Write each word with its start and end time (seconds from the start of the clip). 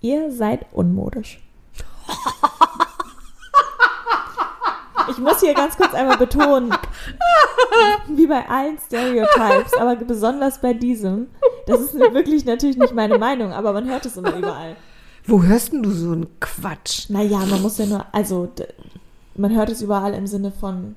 Ihr 0.00 0.30
seid 0.32 0.66
unmodisch. 0.72 1.40
Ich 5.10 5.18
muss 5.18 5.40
hier 5.40 5.54
ganz 5.54 5.76
kurz 5.76 5.92
einmal 5.92 6.16
betonen, 6.16 6.72
wie 8.08 8.26
bei 8.26 8.48
allen 8.48 8.78
Stereotypes, 8.78 9.74
aber 9.74 9.96
besonders 9.96 10.60
bei 10.60 10.72
diesem, 10.72 11.26
das 11.66 11.80
ist 11.80 11.94
wirklich 11.94 12.44
natürlich 12.44 12.76
nicht 12.76 12.94
meine 12.94 13.18
Meinung, 13.18 13.52
aber 13.52 13.72
man 13.72 13.88
hört 13.88 14.06
es 14.06 14.16
immer 14.16 14.34
überall. 14.34 14.76
Wo 15.26 15.42
hörst 15.42 15.72
denn 15.72 15.82
du 15.82 15.90
so 15.90 16.12
einen 16.12 16.40
Quatsch? 16.40 17.10
Naja, 17.10 17.38
man 17.38 17.60
muss 17.60 17.78
ja 17.78 17.86
nur, 17.86 18.06
also 18.12 18.48
man 19.34 19.54
hört 19.54 19.68
es 19.68 19.82
überall 19.82 20.14
im 20.14 20.26
Sinne 20.26 20.52
von, 20.52 20.96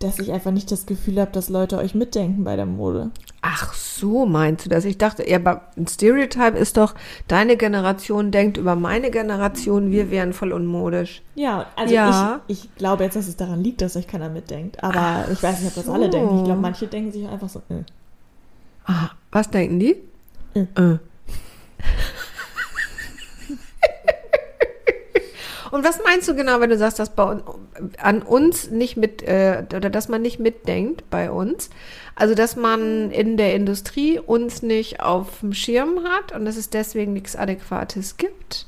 dass 0.00 0.18
ich 0.18 0.32
einfach 0.32 0.50
nicht 0.50 0.72
das 0.72 0.86
Gefühl 0.86 1.20
habe, 1.20 1.30
dass 1.30 1.50
Leute 1.50 1.76
euch 1.76 1.94
mitdenken 1.94 2.42
bei 2.42 2.56
der 2.56 2.64
Mode. 2.64 3.10
Ach 3.42 3.74
so, 3.74 4.24
meinst 4.24 4.64
du 4.64 4.70
das? 4.70 4.86
Ich 4.86 4.96
dachte, 4.96 5.28
ja, 5.28 5.36
aber 5.36 5.66
ein 5.76 5.86
Stereotype 5.86 6.56
ist 6.56 6.78
doch, 6.78 6.94
deine 7.28 7.58
Generation 7.58 8.30
denkt 8.30 8.56
über 8.56 8.76
meine 8.76 9.10
Generation, 9.10 9.90
wir 9.90 10.10
wären 10.10 10.32
voll 10.32 10.52
unmodisch. 10.54 11.20
Ja, 11.34 11.66
also 11.76 11.94
Ja. 11.94 12.40
Ich, 12.48 12.64
ich 12.64 12.74
glaube 12.76 13.04
jetzt, 13.04 13.14
dass 13.14 13.28
es 13.28 13.36
daran 13.36 13.62
liegt, 13.62 13.82
dass 13.82 13.94
euch 13.94 14.06
keiner 14.06 14.30
mitdenkt. 14.30 14.82
Aber 14.82 14.94
Ach 14.96 15.30
ich 15.30 15.42
weiß 15.42 15.60
nicht, 15.60 15.68
ob 15.68 15.74
das 15.74 15.84
so. 15.84 15.92
alle 15.92 16.08
denken. 16.08 16.38
Ich 16.38 16.44
glaube, 16.44 16.60
manche 16.60 16.86
denken 16.86 17.12
sich 17.12 17.28
einfach 17.28 17.50
so, 17.50 17.58
äh. 17.68 17.84
Ah, 18.86 19.10
was 19.30 19.50
denken 19.50 19.78
die? 19.78 19.96
Äh. 20.54 20.60
Äh. 20.76 20.98
Und 25.70 25.84
was 25.84 26.00
meinst 26.04 26.28
du 26.28 26.34
genau, 26.34 26.60
wenn 26.60 26.70
du 26.70 26.76
sagst, 26.78 26.98
dass 26.98 27.10
bei 27.10 27.22
uns, 27.24 27.42
an 28.02 28.22
uns 28.22 28.70
nicht 28.70 28.96
mit, 28.96 29.22
äh, 29.22 29.64
oder 29.74 29.90
dass 29.90 30.08
man 30.08 30.22
nicht 30.22 30.40
mitdenkt 30.40 31.08
bei 31.10 31.30
uns? 31.30 31.70
Also, 32.16 32.34
dass 32.34 32.56
man 32.56 33.10
in 33.10 33.36
der 33.36 33.54
Industrie 33.54 34.18
uns 34.18 34.62
nicht 34.62 35.00
auf 35.00 35.40
dem 35.40 35.52
Schirm 35.52 36.00
hat 36.04 36.32
und 36.32 36.44
dass 36.44 36.56
es 36.56 36.70
deswegen 36.70 37.12
nichts 37.12 37.36
Adäquates 37.36 38.16
gibt? 38.16 38.66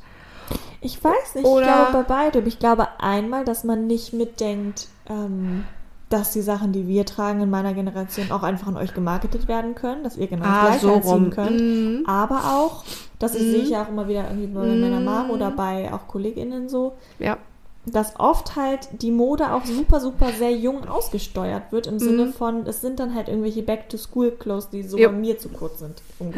Ich 0.81 1.03
weiß 1.03 1.37
nicht, 1.37 1.45
Oder- 1.45 1.63
ich 1.63 1.67
glaube 1.91 1.93
bei 1.93 2.03
beidem. 2.03 2.47
Ich 2.47 2.59
glaube 2.59 2.89
einmal, 2.99 3.45
dass 3.45 3.65
man 3.65 3.87
nicht 3.87 4.13
mitdenkt, 4.13 4.89
ähm, 5.09 5.65
dass 6.13 6.33
die 6.33 6.43
Sachen, 6.43 6.73
die 6.73 6.87
wir 6.87 7.07
tragen 7.07 7.41
in 7.41 7.51
meiner 7.51 7.73
Generation, 7.75 8.31
auch 8.31 8.43
einfach 8.43 8.69
an 8.69 8.77
euch 8.77 8.93
gemarketet 8.95 9.49
werden 9.49 9.75
können, 9.75 10.05
dass 10.05 10.17
ihr 10.17 10.27
genau 10.27 10.45
Ah, 10.47 10.67
gleiche 10.67 10.81
so 10.87 10.93
anziehen 10.95 11.31
könnt. 11.31 11.61
Mhm. 11.61 12.05
Aber 12.07 12.39
auch, 12.57 12.85
das 13.19 13.35
Mhm. 13.35 13.39
sehe 13.51 13.63
ich 13.63 13.71
ja 13.71 13.83
auch 13.85 13.89
immer 13.89 14.09
wieder 14.09 14.25
irgendwie 14.29 14.47
bei 14.49 14.67
meiner 14.77 15.01
Mom 15.01 15.31
oder 15.31 15.51
bei 15.51 15.93
auch 15.93 16.07
KollegInnen 16.09 16.69
so, 16.69 16.93
Ja. 17.19 17.39
dass 17.87 18.19
oft 18.21 18.55
halt 18.57 18.89
die 19.03 19.11
Mode 19.11 19.53
auch 19.53 19.65
super, 19.65 20.01
super 20.01 20.33
sehr 20.33 20.53
jung 20.53 20.87
ausgesteuert 20.89 21.73
wird, 21.73 21.87
im 21.87 21.99
Sinne 21.99 22.29
von, 22.29 22.67
es 22.67 22.81
sind 22.81 23.01
dann 23.01 23.15
halt 23.15 23.29
irgendwelche 23.29 23.63
Back-to-School-Clothes, 23.63 24.69
die 24.71 24.83
so 24.83 24.97
Mhm. 24.99 25.03
Ja. 25.03 25.09
bei 25.09 25.15
mir 25.17 25.39
zu 25.39 25.49
kurz 25.49 25.79
sind. 25.81 26.03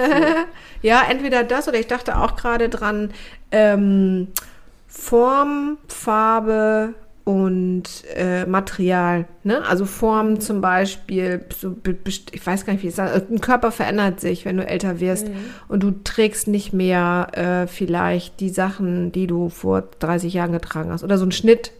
ja, 0.82 1.02
entweder 1.08 1.42
das 1.44 1.68
oder 1.68 1.78
ich 1.78 1.86
dachte 1.86 2.18
auch 2.18 2.36
gerade 2.36 2.68
dran, 2.68 3.10
ähm, 3.50 4.28
Form, 4.86 5.78
Farbe 5.88 6.94
und 7.24 7.84
äh, 8.14 8.44
Material. 8.44 9.24
Ne? 9.44 9.64
Also 9.66 9.86
Form 9.86 10.40
zum 10.40 10.60
Beispiel, 10.60 11.44
so, 11.58 11.74
ich 12.06 12.46
weiß 12.46 12.66
gar 12.66 12.74
nicht, 12.74 12.82
wie 12.82 12.88
ich 12.88 12.94
sage, 12.94 13.26
ein 13.30 13.40
Körper 13.40 13.72
verändert 13.72 14.20
sich, 14.20 14.44
wenn 14.44 14.58
du 14.58 14.66
älter 14.66 15.00
wirst 15.00 15.28
und 15.68 15.82
du 15.82 15.92
trägst 16.04 16.48
nicht 16.48 16.74
mehr 16.74 17.28
äh, 17.32 17.66
vielleicht 17.66 18.40
die 18.40 18.50
Sachen, 18.50 19.10
die 19.10 19.26
du 19.26 19.48
vor 19.48 19.84
30 19.98 20.34
Jahren 20.34 20.52
getragen 20.52 20.90
hast. 20.90 21.02
Oder 21.02 21.16
so 21.16 21.24
ein 21.24 21.32
Schnitt. 21.32 21.72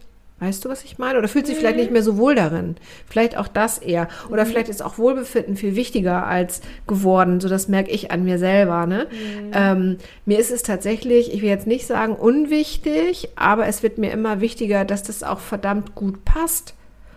Weißt 0.45 0.63
du, 0.63 0.69
was 0.69 0.85
ich 0.85 0.99
meine? 0.99 1.19
Oder 1.19 1.29
fühlt 1.29 1.47
sich 1.47 1.57
vielleicht 1.57 1.79
nicht 1.79 1.91
mehr 1.91 2.03
so 2.03 2.19
wohl 2.19 2.35
darin. 2.35 2.77
Vielleicht 3.09 3.39
auch 3.39 3.49
das 3.49 3.79
eher. 3.79 4.09
Oder 4.29 4.45
vielleicht 4.45 4.69
ist 4.69 4.83
auch 4.83 4.99
Wohlbefinden 4.99 5.57
viel 5.57 5.75
wichtiger 5.75 6.27
als 6.27 6.61
geworden. 6.87 7.41
So, 7.41 7.49
das 7.49 7.69
merke 7.69 7.91
ich 7.91 8.11
an 8.11 8.25
mir 8.25 8.39
selber. 8.39 8.85
Ne? 8.85 9.07
Ähm, 9.55 9.97
mir 10.27 10.39
ist 10.39 10.51
es 10.51 10.63
tatsächlich, 10.63 11.33
ich 11.33 11.41
will 11.41 11.49
jetzt 11.49 11.67
nicht 11.67 11.87
sagen 11.87 12.15
unwichtig, 12.15 13.31
aber 13.37 13.67
es 13.67 13.83
wird 13.83 13.97
mir 13.97 14.11
immer 14.13 14.43
wichtiger, 14.43 14.85
dass 14.85 15.03
das 15.03 15.23
auch 15.23 15.41
verdammt 15.41 15.95
gut 15.95 16.27
passt 16.27 16.75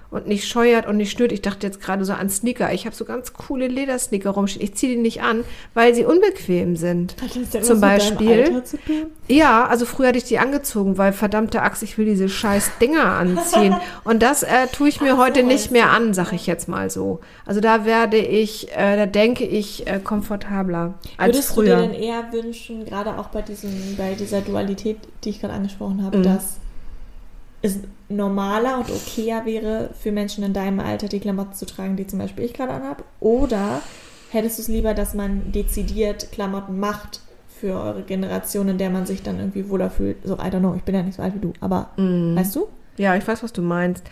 und 0.10 0.28
nicht 0.28 0.48
scheuert 0.48 0.88
und 0.88 0.98
nicht 0.98 1.12
stört. 1.12 1.32
Ich 1.32 1.42
dachte 1.42 1.68
jetzt 1.68 1.82
gerade 1.82 2.06
so 2.06 2.14
an 2.14 2.30
Sneaker. 2.30 2.72
Ich 2.74 2.86
habe 2.86 2.96
so 2.96 3.04
ganz 3.06 3.34
coole 3.34 3.68
Ledersneaker 3.68 4.30
rumstehen. 4.30 4.64
Ich 4.64 4.76
ziehe 4.76 4.96
die 4.96 5.02
nicht 5.02 5.22
an, 5.22 5.44
weil 5.74 5.94
sie 5.94 6.06
unbequem 6.06 6.76
sind. 6.78 7.16
Hat 7.22 7.36
das 7.36 7.50
denn 7.50 7.64
Zum 7.64 7.82
Beispiel. 7.82 8.64
Zu? 8.64 8.78
Ja, 9.28 9.66
also 9.66 9.86
früher 9.86 10.08
hatte 10.10 10.18
ich 10.18 10.24
die 10.24 10.40
angezogen, 10.40 10.98
weil 10.98 11.12
verdammte 11.12 11.62
Axt, 11.62 11.84
ich 11.84 11.98
will 11.98 12.06
diese 12.06 12.30
scheiß 12.30 12.72
Dinger 12.80 13.04
anziehen. 13.18 13.76
Und 14.06 14.24
das 14.24 14.44
äh, 14.44 14.68
tue 14.72 14.88
ich 14.90 15.02
mir 15.02 15.14
Ach 15.14 15.18
so, 15.18 15.24
heute 15.24 15.44
nicht 15.44 15.64
weißt 15.66 15.72
mehr 15.72 15.92
an, 15.92 16.14
sag 16.14 16.32
ich 16.32 16.48
jetzt 16.48 16.70
mal 16.70 16.90
so. 16.90 17.20
Also 17.46 17.60
da 17.60 17.84
werde 17.86 18.18
ich, 18.18 18.72
äh, 18.76 18.96
da 18.96 19.06
denke 19.06 19.44
ich, 19.46 19.88
äh, 19.88 20.00
komfortabler 20.02 20.94
als 21.18 21.36
Würdest 21.36 21.54
früher. 21.54 21.76
du 21.76 21.82
dir 21.82 21.88
denn 21.90 22.02
eher 22.02 22.32
wünschen, 22.32 22.86
gerade 22.86 23.18
auch 23.18 23.28
bei, 23.28 23.42
diesem, 23.42 23.96
bei 23.98 24.14
dieser 24.14 24.42
Dualität, 24.42 24.98
die 25.24 25.30
ich 25.32 25.42
gerade 25.42 25.54
angesprochen 25.54 26.04
habe, 26.04 26.20
Mhm. 26.20 26.24
dass 26.24 26.58
es 27.62 27.80
normaler 28.10 28.78
und 28.78 28.90
okayer 28.92 29.46
wäre 29.46 29.90
für 30.00 30.12
Menschen 30.12 30.44
in 30.44 30.54
deinem 30.54 30.80
Alter, 30.80 31.08
die 31.08 31.20
Klamotten 31.20 31.54
zu 31.54 31.66
tragen, 31.66 31.96
die 31.98 32.08
zum 32.08 32.20
Beispiel 32.20 32.46
ich 32.46 32.54
gerade 32.54 32.72
anhabe? 32.74 33.04
Oder 33.20 33.82
hättest 34.30 34.58
du 34.58 34.62
es 34.62 34.68
lieber, 34.68 34.94
dass 34.94 35.14
man 35.14 35.52
dezidiert 35.52 36.32
Klamotten 36.32 36.80
macht 36.80 37.22
für 37.60 37.74
eure 37.80 38.04
Generation, 38.04 38.70
in 38.70 38.78
der 38.78 38.90
man 38.92 39.06
sich 39.06 39.24
dann 39.24 39.40
irgendwie 39.40 39.70
wohler 39.70 39.90
fühlt? 39.90 40.18
So, 40.24 40.36
I 40.36 40.48
don't 40.50 40.60
know, 40.60 40.76
ich 40.76 40.84
bin 40.84 40.96
ja 40.96 41.02
nicht 41.02 41.16
so 41.16 41.24
alt 41.24 41.34
wie 41.36 41.40
du, 41.40 41.54
aber 41.60 41.90
Mhm. 41.98 42.36
weißt 42.36 42.56
du? 42.56 42.68
Ja, 42.98 43.16
ich 43.16 43.28
weiß, 43.28 43.44
was 43.44 43.54
du 43.54 43.62
meinst. 43.62 44.04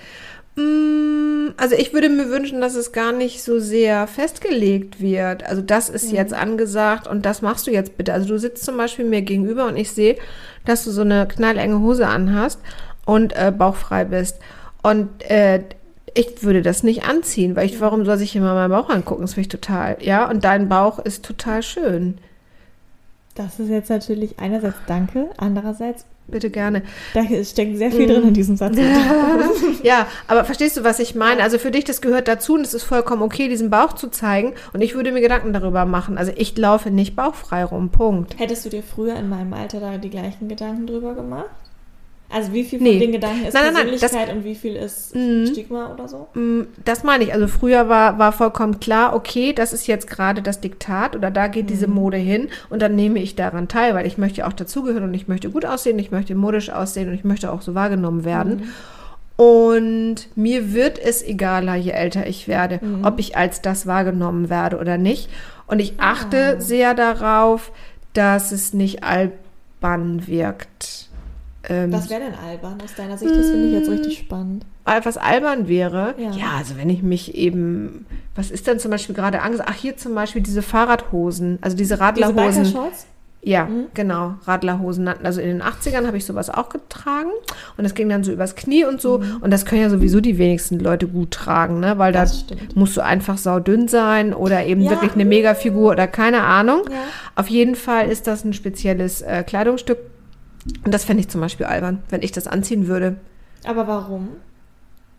Mm, 0.55 1.23
Also 1.57 1.75
ich 1.75 1.93
würde 1.93 2.09
mir 2.09 2.29
wünschen, 2.29 2.59
dass 2.61 2.75
es 2.75 2.91
gar 2.91 3.11
nicht 3.11 3.43
so 3.43 3.59
sehr 3.59 4.07
festgelegt 4.07 4.99
wird. 4.99 5.43
Also 5.43 5.61
das 5.61 5.89
ist 5.89 6.11
jetzt 6.11 6.33
angesagt 6.33 7.07
und 7.07 7.25
das 7.25 7.41
machst 7.41 7.67
du 7.67 7.71
jetzt 7.71 7.97
bitte. 7.97 8.13
Also 8.13 8.27
du 8.27 8.37
sitzt 8.39 8.65
zum 8.65 8.75
Beispiel 8.77 9.05
mir 9.05 9.21
gegenüber 9.21 9.67
und 9.67 9.77
ich 9.77 9.91
sehe, 9.91 10.17
dass 10.65 10.83
du 10.83 10.91
so 10.91 11.01
eine 11.01 11.27
knallenge 11.27 11.79
Hose 11.79 12.07
anhast 12.07 12.59
und 13.05 13.33
äh, 13.35 13.51
bauchfrei 13.55 14.05
bist. 14.05 14.39
Und 14.81 15.09
äh, 15.29 15.63
ich 16.13 16.43
würde 16.43 16.61
das 16.61 16.83
nicht 16.83 17.07
anziehen, 17.07 17.55
weil 17.55 17.65
ich, 17.65 17.79
warum 17.81 18.05
soll 18.05 18.17
sich 18.17 18.35
immer 18.35 18.53
meinen 18.53 18.71
Bauch 18.71 18.89
angucken? 18.89 19.21
Das 19.21 19.33
finde 19.33 19.47
ich 19.47 19.49
total, 19.49 19.97
ja. 20.01 20.29
Und 20.29 20.43
dein 20.43 20.69
Bauch 20.69 20.99
ist 20.99 21.25
total 21.25 21.63
schön. 21.63 22.17
Das 23.35 23.59
ist 23.59 23.69
jetzt 23.69 23.89
natürlich 23.89 24.39
einerseits 24.39 24.77
Danke, 24.87 25.29
andererseits, 25.37 26.05
Bitte 26.27 26.49
gerne. 26.49 26.81
da 27.13 27.23
steckt 27.43 27.77
sehr 27.77 27.91
viel 27.91 28.07
drin 28.07 28.29
in 28.29 28.33
diesem 28.33 28.57
Satz. 28.57 28.77
ja, 29.83 30.07
aber 30.27 30.43
verstehst 30.43 30.75
du, 30.75 30.83
was 30.83 30.99
ich 30.99 31.13
meine? 31.13 31.43
Also 31.43 31.59
für 31.59 31.69
dich, 31.69 31.83
das 31.83 32.01
gehört 32.01 32.27
dazu 32.27 32.55
und 32.55 32.61
es 32.61 32.73
ist 32.73 32.83
vollkommen 32.83 33.21
okay, 33.21 33.47
diesen 33.47 33.69
Bauch 33.69 33.93
zu 33.93 34.09
zeigen. 34.09 34.53
Und 34.73 34.81
ich 34.81 34.95
würde 34.95 35.11
mir 35.11 35.21
Gedanken 35.21 35.53
darüber 35.53 35.85
machen. 35.85 36.17
Also 36.17 36.31
ich 36.35 36.57
laufe 36.57 36.89
nicht 36.89 37.15
bauchfrei 37.15 37.63
rum, 37.63 37.89
Punkt. 37.89 38.39
Hättest 38.39 38.65
du 38.65 38.69
dir 38.69 38.81
früher 38.81 39.15
in 39.17 39.29
meinem 39.29 39.53
Alter 39.53 39.79
da 39.79 39.97
die 39.97 40.09
gleichen 40.09 40.49
Gedanken 40.49 40.87
drüber 40.87 41.13
gemacht? 41.13 41.49
Also 42.27 42.51
wie 42.53 42.63
viel 42.63 42.81
Nee. 42.81 42.93
von 42.93 42.99
den 43.01 43.11
Gedanken 43.13 43.45
ist 43.45 43.53
Nein, 43.53 43.63
nein, 43.65 43.73
nein, 43.73 43.87
das- 43.91 43.99
Persönlichkeit 44.01 44.35
und 44.35 44.43
wie 44.43 44.55
viel 44.55 44.75
ist 44.75 45.15
Mhm. 45.15 45.45
Stigma 45.47 45.93
oder 45.93 46.07
so? 46.07 46.27
Mm, 46.33 46.61
Das 46.83 47.03
meine 47.03 47.23
ich. 47.23 47.33
Also 47.33 47.47
früher 47.47 47.87
war, 47.87 48.17
war 48.19 48.31
vollkommen 48.31 48.79
klar, 48.79 49.15
okay, 49.15 49.53
das 49.53 49.73
ist 49.73 49.87
jetzt 49.87 50.09
gerade 50.09 50.41
das 50.41 50.59
Diktat 50.59 51.15
oder 51.15 51.29
da 51.31 51.47
geht 51.47 51.69
diese 51.69 51.87
Mode 51.87 52.17
hin 52.17 52.49
und 52.69 52.81
dann 52.81 52.95
nehme 52.95 53.19
ich 53.19 53.35
daran 53.35 53.67
teil, 53.67 53.93
weil 53.93 54.07
ich 54.07 54.17
möchte 54.17 54.45
auch 54.47 54.53
dazugehören 54.53 55.03
und 55.03 55.13
ich 55.13 55.27
möchte 55.27 55.49
gut 55.49 55.65
aussehen, 55.65 55.99
ich 55.99 56.11
möchte 56.11 56.33
modisch 56.35 56.71
aussehen 56.71 57.09
und 57.09 57.13
ich 57.15 57.23
möchte 57.23 57.51
auch 57.51 57.61
so 57.61 57.75
wahrgenommen 57.75 58.25
werden. 58.25 58.69
Und 59.37 60.15
mir 60.35 60.73
wird 60.73 60.97
es 60.97 61.21
egaler, 61.21 61.75
je 61.75 61.91
älter 61.91 62.25
ich 62.25 62.47
werde, 62.47 62.79
ob 63.03 63.19
ich 63.19 63.35
als 63.37 63.61
das 63.61 63.85
wahrgenommen 63.85 64.49
werde 64.49 64.77
oder 64.77 64.97
nicht. 64.97 65.29
Und 65.67 65.79
ich 65.79 65.93
achte 65.99 66.55
sehr 66.61 66.93
darauf, 66.93 67.71
dass 68.13 68.51
es 68.51 68.73
nicht 68.73 69.03
albern 69.03 70.25
wirkt. 70.27 71.09
Ähm, 71.69 71.91
Was 71.91 72.09
wäre 72.09 72.21
denn 72.21 72.33
albern 72.35 72.77
aus 72.83 72.93
deiner 72.95 73.17
Sicht? 73.17 73.31
Das 73.35 73.49
finde 73.49 73.67
ich 73.67 73.73
jetzt 73.73 73.89
richtig 73.89 74.17
spannend. 74.19 74.65
etwas 74.85 75.17
albern 75.17 75.67
wäre. 75.67 76.13
Ja. 76.17 76.31
Ja. 76.31 76.45
also 76.57 76.77
wenn 76.77 76.89
ich 76.89 77.01
mich 77.03 77.35
eben, 77.35 78.05
was 78.35 78.51
ist 78.51 78.67
denn 78.67 78.79
zum 78.79 78.91
Beispiel 78.91 79.15
gerade 79.15 79.41
angesagt? 79.41 79.69
Ach, 79.71 79.75
hier 79.77 79.97
zum 79.97 80.15
Beispiel 80.15 80.41
diese 80.41 80.61
Fahrradhosen, 80.61 81.59
also 81.61 81.75
diese 81.75 81.95
Diese 81.95 82.03
Radlerhosen. 82.03 82.63
Biker-Shorts? 82.63 83.07
Ja, 83.47 83.67
genau. 83.93 84.33
Radlerhosen 84.47 85.03
nannten. 85.03 85.23
Also 85.23 85.39
in 85.39 85.47
den 85.47 85.61
80ern 85.61 86.07
habe 86.07 86.17
ich 86.17 86.25
sowas 86.25 86.49
auch 86.49 86.67
getragen. 86.69 87.29
Und 87.77 87.83
das 87.83 87.93
ging 87.93 88.09
dann 88.09 88.23
so 88.23 88.31
übers 88.31 88.55
Knie 88.55 88.85
und 88.85 88.99
so. 88.99 89.21
Und 89.39 89.51
das 89.51 89.65
können 89.67 89.81
ja 89.83 89.89
sowieso 89.91 90.19
die 90.19 90.39
wenigsten 90.39 90.79
Leute 90.79 91.05
gut 91.07 91.29
tragen, 91.29 91.79
ne? 91.79 91.99
Weil 91.99 92.11
da 92.11 92.25
musst 92.73 92.97
du 92.97 93.01
einfach 93.03 93.37
saudünn 93.37 93.87
sein 93.87 94.33
oder 94.33 94.65
eben 94.65 94.81
Ja. 94.81 94.89
wirklich 94.89 95.13
eine 95.13 95.25
Megafigur 95.25 95.91
oder 95.91 96.07
keine 96.07 96.41
Ahnung. 96.41 96.85
Ja. 96.89 96.97
Auf 97.35 97.47
jeden 97.47 97.75
Fall 97.75 98.09
ist 98.09 98.25
das 98.25 98.43
ein 98.45 98.53
spezielles 98.53 99.21
äh, 99.21 99.43
Kleidungsstück. 99.43 99.99
Und 100.83 100.93
das 100.93 101.05
fände 101.05 101.21
ich 101.21 101.29
zum 101.29 101.41
Beispiel 101.41 101.65
albern, 101.65 102.01
wenn 102.09 102.21
ich 102.23 102.31
das 102.31 102.47
anziehen 102.47 102.87
würde. 102.87 103.17
Aber 103.65 103.87
warum? 103.87 104.29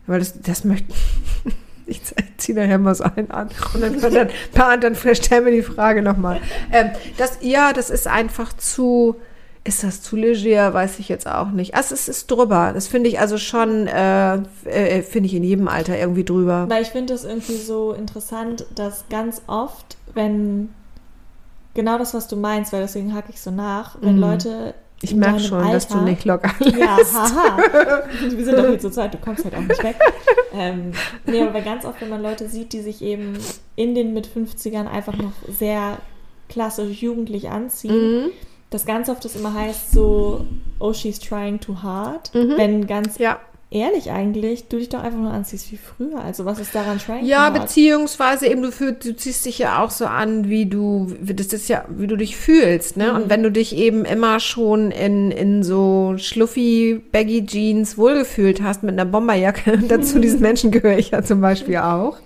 Weil 0.05 0.19
das, 0.19 0.39
das 0.41 0.63
möchte. 0.63 0.93
Ich 1.89 2.01
ziehe 2.35 2.53
nachher 2.57 2.79
mal 2.79 2.93
so 2.95 3.05
einen 3.05 3.31
an. 3.31 3.47
Und 3.73 3.79
dann, 3.81 3.95
und 3.95 4.13
dann, 4.13 4.27
dann, 4.53 4.81
dann 4.81 4.95
stellen 5.15 5.45
wir 5.45 5.53
die 5.53 5.61
Frage 5.61 6.01
nochmal. 6.01 6.41
Ähm, 6.69 6.89
das, 7.17 7.37
ja, 7.39 7.71
das 7.71 7.89
ist 7.89 8.07
einfach 8.07 8.51
zu. 8.51 9.15
Ist 9.63 9.83
das 9.85 10.01
zu 10.01 10.17
leger? 10.17 10.73
Weiß 10.73 10.99
ich 10.99 11.07
jetzt 11.07 11.27
auch 11.27 11.49
nicht. 11.51 11.75
Also, 11.75 11.95
es 11.95 12.09
ist 12.09 12.29
drüber. 12.29 12.71
Das 12.73 12.89
finde 12.89 13.07
ich 13.09 13.21
also 13.21 13.37
schon, 13.37 13.87
äh, 13.87 14.35
äh, 14.65 15.01
finde 15.01 15.27
ich 15.27 15.33
in 15.33 15.45
jedem 15.45 15.69
Alter 15.69 15.97
irgendwie 15.97 16.25
drüber. 16.25 16.65
Weil 16.67 16.81
ich 16.81 16.89
finde 16.89 17.13
es 17.13 17.23
irgendwie 17.23 17.55
so 17.55 17.93
interessant, 17.93 18.65
dass 18.75 19.05
ganz 19.09 19.41
oft, 19.47 19.95
wenn 20.13 20.67
genau 21.73 21.97
das, 21.97 22.13
was 22.13 22.27
du 22.27 22.35
meinst, 22.35 22.73
weil 22.73 22.81
deswegen 22.81 23.13
hake 23.15 23.29
ich 23.29 23.39
so 23.39 23.49
nach, 23.51 23.95
wenn 24.01 24.15
Mhm. 24.15 24.21
Leute. 24.21 24.73
Ich 25.01 25.13
merke 25.15 25.39
schon, 25.39 25.71
dass 25.71 25.87
du 25.87 25.93
Alter- 25.95 26.05
nicht 26.05 26.25
locker 26.25 26.51
Ja, 26.59 26.97
lässt. 26.97 27.13
haha. 27.13 27.57
Wir 28.29 28.45
sind 28.45 28.57
doch 28.57 28.65
hier 28.67 28.79
zur 28.79 28.91
Zeit, 28.91 29.13
du 29.13 29.17
kommst 29.19 29.43
halt 29.43 29.55
auch 29.55 29.59
nicht 29.61 29.83
weg. 29.83 29.95
ähm, 30.53 30.91
nee, 31.25 31.41
aber 31.41 31.61
ganz 31.61 31.85
oft, 31.85 32.01
wenn 32.01 32.09
man 32.09 32.21
Leute 32.23 32.47
sieht, 32.49 32.73
die 32.73 32.81
sich 32.81 33.01
eben 33.03 33.37
in 33.75 33.93
den 33.93 34.13
mit 34.13 34.27
50ern 34.27 34.87
einfach 34.87 35.15
noch 35.17 35.33
sehr 35.47 35.97
klassisch 36.49 37.01
jugendlich 37.03 37.49
anziehen, 37.49 38.23
Mhm. 38.23 38.29
dass 38.71 38.85
ganz 38.85 39.07
oft 39.09 39.23
das 39.23 39.35
immer 39.35 39.53
heißt 39.53 39.91
so, 39.91 40.45
oh, 40.79 40.93
she's 40.93 41.19
trying 41.19 41.59
too 41.59 41.75
hard. 41.83 42.33
Mhm. 42.33 42.53
Wenn 42.57 42.87
ganz 42.87 43.17
Ja. 43.19 43.39
Ehrlich 43.69 44.11
eigentlich, 44.11 44.67
du 44.69 44.77
dich 44.77 44.89
doch 44.89 45.03
einfach 45.03 45.19
nur 45.19 45.31
anziehst 45.31 45.71
wie 45.71 45.77
früher. 45.77 46.23
Also 46.23 46.45
was 46.45 46.59
ist 46.59 46.73
daran 46.73 46.99
trying 46.99 47.25
Ja, 47.25 47.49
beziehungsweise 47.49 48.47
eben 48.47 48.61
du, 48.61 48.71
fühl, 48.71 48.93
du 48.93 49.15
ziehst 49.15 49.45
dich 49.45 49.59
ja 49.59 49.83
auch 49.83 49.91
so 49.91 50.05
an, 50.05 50.47
wie 50.47 50.67
du, 50.67 51.13
das 51.21 51.47
ist 51.47 51.67
ja, 51.67 51.85
wie 51.89 52.07
du 52.07 52.15
dich 52.15 52.37
fühlst, 52.37 52.95
ne? 52.95 53.13
Und 53.13 53.29
wenn 53.29 53.43
du 53.43 53.51
dich 53.51 53.75
eben 53.75 54.05
immer 54.05 54.39
schon 54.39 54.91
in, 54.91 55.31
in 55.31 55.63
so 55.63 56.15
schluffi, 56.17 57.01
baggy 57.11 57.45
Jeans 57.45 57.97
wohlgefühlt 57.97 58.61
hast 58.61 58.83
mit 58.83 58.93
einer 58.93 59.05
Bomberjacke, 59.05 59.79
dazu 59.87 60.19
diesen 60.19 60.39
Menschen 60.41 60.71
gehöre 60.71 60.97
ich 60.97 61.11
ja 61.11 61.23
zum 61.23 61.41
Beispiel 61.41 61.77
auch, 61.77 62.17